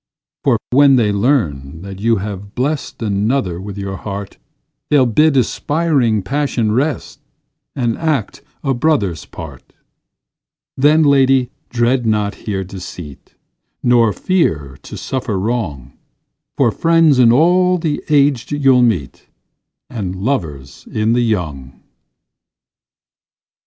For 0.43 0.57
when 0.71 0.95
they 0.95 1.11
learn 1.11 1.83
that 1.83 1.99
you 1.99 2.15
have 2.15 2.55
blest 2.55 3.03
Another 3.03 3.61
with 3.61 3.77
your 3.77 3.97
heart, 3.97 4.39
They'll 4.89 5.05
bid 5.05 5.37
aspiring 5.37 6.23
passion 6.23 6.71
rest, 6.71 7.19
And 7.75 7.95
act 7.99 8.41
a 8.63 8.73
brother's 8.73 9.25
part; 9.25 9.73
Then, 10.75 11.03
lady, 11.03 11.51
dread 11.69 12.07
not 12.07 12.33
here 12.33 12.63
deceit, 12.63 13.35
Nor 13.83 14.11
fear 14.11 14.75
to 14.81 14.97
suffer 14.97 15.37
wrong; 15.37 15.93
For 16.57 16.71
friends 16.71 17.19
in 17.19 17.31
all 17.31 17.77
the 17.77 18.03
aged 18.09 18.51
you'll 18.51 18.81
meet, 18.81 19.27
And 19.87 20.15
lovers 20.15 20.87
in 20.91 21.13
the 21.13 21.21
young. 21.21 21.79